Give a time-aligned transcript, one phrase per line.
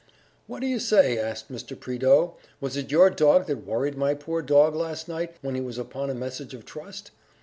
[0.47, 1.79] "What do you say?" asked Mr.
[1.79, 2.35] Prideaux...
[2.59, 6.09] "Was it your dog that worried my poor dog last night, when he was upon
[6.09, 7.11] a message of trust?